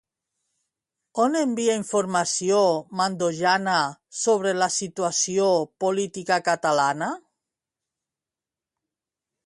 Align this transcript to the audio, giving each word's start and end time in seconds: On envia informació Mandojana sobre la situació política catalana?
On 1.25 1.35
envia 1.41 1.75
informació 1.79 2.61
Mandojana 3.01 3.75
sobre 4.23 4.55
la 4.63 4.71
situació 4.79 5.53
política 5.85 6.43
catalana? 6.51 7.15